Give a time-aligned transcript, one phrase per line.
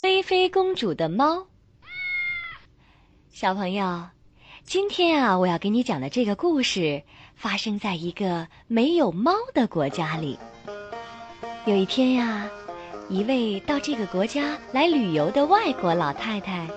[0.00, 1.48] 菲菲公主的猫，
[3.32, 4.06] 小朋友，
[4.62, 7.02] 今天啊，我要给你讲的这个故事
[7.34, 10.38] 发生在一个没有猫的国家里。
[11.64, 12.48] 有一天呀，
[13.08, 16.68] 一位到这个国家来旅游的外国老太太，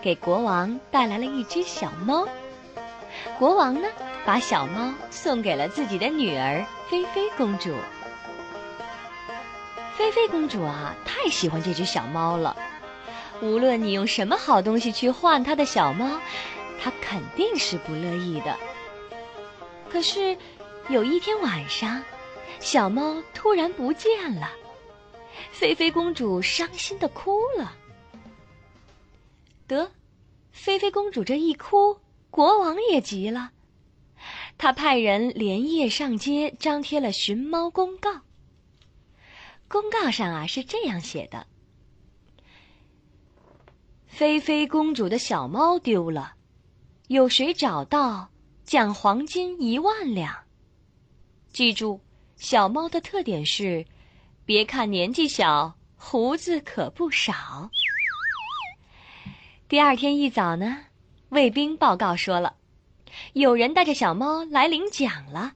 [0.00, 2.28] 给国王带来了一只小猫。
[3.40, 3.88] 国王呢，
[4.24, 7.74] 把小猫送给了自己的女儿菲菲公主。
[9.96, 12.56] 菲菲公主啊，太喜欢这只小猫了。
[13.40, 16.20] 无论你用什么好东西去换它的小猫，
[16.80, 18.56] 它肯定是不乐意的。
[19.88, 20.36] 可是
[20.88, 22.02] 有一天晚上，
[22.60, 24.50] 小猫突然不见了，
[25.52, 27.76] 菲菲公主伤心的哭了。
[29.66, 29.92] 得，
[30.50, 31.98] 菲菲公主这一哭，
[32.30, 33.50] 国王也急了，
[34.56, 38.22] 他派人连夜上街张贴了寻猫公告。
[39.68, 41.46] 公告上啊是这样写的
[44.08, 46.32] ：“菲菲公主的小猫丢了，
[47.06, 48.28] 有谁找到，
[48.64, 50.34] 奖黄金一万两。
[51.52, 52.00] 记住，
[52.36, 53.86] 小猫的特点是，
[54.44, 57.70] 别看年纪小，胡子可不少。”
[59.68, 60.78] 第二天一早呢，
[61.28, 62.56] 卫兵报告说了，
[63.34, 65.52] 有人带着小猫来领奖了。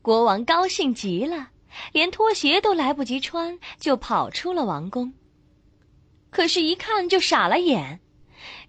[0.00, 1.50] 国王高兴极了。
[1.92, 5.14] 连拖鞋都来不及穿，就跑出了王宫。
[6.32, 8.00] 可是，一看就傻了眼，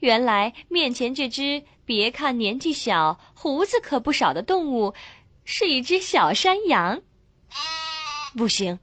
[0.02, 4.94] 原来面前这只别看年纪小、胡子可不少的动物，
[5.46, 7.02] 是一只小山羊。
[8.36, 8.78] 不行，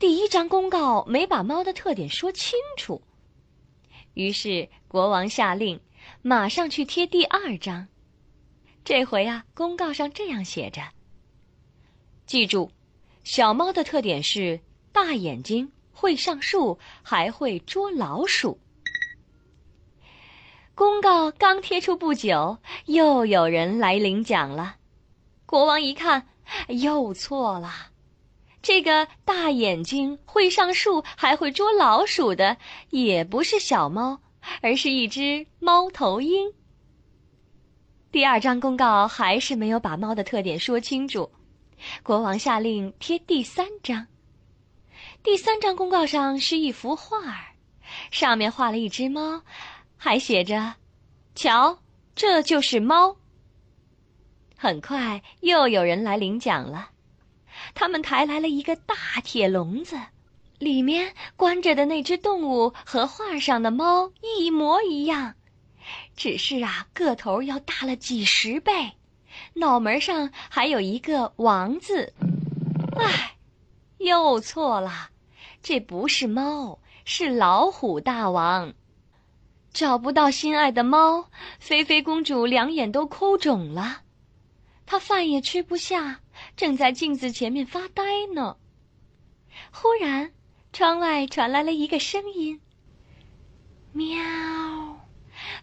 [0.00, 3.00] 第一张公告没把猫的特点说清楚。
[4.14, 5.80] 于是，国王下令，
[6.22, 7.86] 马上去贴第二张。
[8.84, 10.82] 这回啊，公告上这样写着
[12.26, 12.68] ：“记住。”
[13.22, 14.58] 小猫的特点是
[14.90, 18.58] 大眼睛，会上树，还会捉老鼠。
[20.74, 24.76] 公告刚贴出不久，又有人来领奖了。
[25.44, 26.26] 国王一看，
[26.68, 27.70] 又错了。
[28.62, 32.56] 这个大眼睛、会上树、还会捉老鼠的，
[32.90, 34.20] 也不是小猫，
[34.60, 36.52] 而是一只猫头鹰。
[38.10, 41.30] 第二张公告还是没有把猫的特点说清楚。
[42.02, 44.06] 国王下令贴第三张。
[45.22, 47.54] 第三张公告上是一幅画儿，
[48.10, 49.42] 上面画了一只猫，
[49.96, 50.74] 还写着
[51.36, 51.78] ：“瞧，
[52.16, 53.16] 这就是猫。”
[54.58, 56.90] 很快又有人来领奖了，
[57.74, 59.96] 他们抬来了一个大铁笼子，
[60.58, 65.34] 里面关着的那只动物和画上的猫一模一样，
[66.16, 68.92] 只是啊，个头要大了几十倍。
[69.54, 72.12] 脑门上还有一个“王”字，
[72.96, 73.36] 唉，
[73.98, 75.10] 又错了，
[75.62, 78.74] 这不是猫，是老虎大王。
[79.72, 84.02] 找不到心爱的猫，菲菲公主两眼都哭肿了，
[84.84, 86.20] 她饭也吃不下，
[86.56, 88.02] 正在镜子前面发呆
[88.34, 88.56] 呢。
[89.70, 90.32] 忽然，
[90.72, 92.60] 窗外传来了一个声音
[93.92, 94.18] ：“喵！”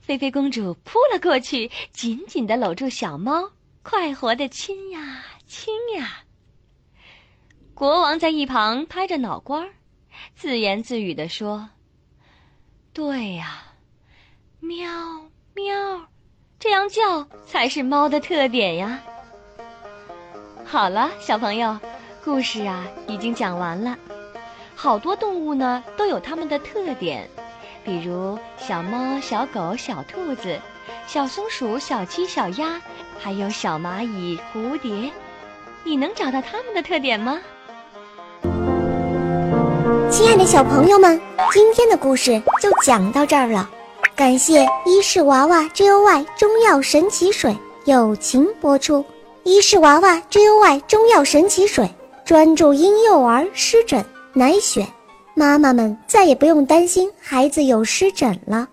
[0.02, 3.52] 菲菲公主扑了过去，紧紧的搂住小猫。
[3.82, 6.24] 快活的亲呀亲呀！
[7.74, 9.74] 国王在一旁拍着脑瓜儿，
[10.36, 11.70] 自言自语地说
[12.94, 13.64] ：“对呀，
[14.60, 14.90] 喵
[15.54, 16.08] 喵，
[16.60, 19.02] 这样叫才是猫的特点呀。”
[20.66, 21.80] 好了，小朋友，
[22.24, 23.98] 故事啊已经讲完了。
[24.76, 27.30] 好多动物呢都有它们的特点，
[27.84, 30.60] 比如小猫、小狗、小兔子、
[31.08, 32.82] 小松鼠、小鸡、小鸭。
[33.22, 35.12] 还有小蚂蚁、蝴蝶，
[35.84, 37.42] 你能找到它们的特点吗？
[40.12, 41.20] 亲爱的小朋友们，
[41.54, 43.70] 今天的故事就讲到这儿了。
[44.16, 47.56] 感谢伊氏娃娃 Joy 中药神奇水
[47.86, 49.04] 友情播出。
[49.44, 51.90] 伊氏娃娃 Joy 中药神奇水
[52.26, 54.86] 专注婴幼儿湿疹，奶癣，
[55.34, 58.68] 妈妈们再也不用担心孩子有湿疹了。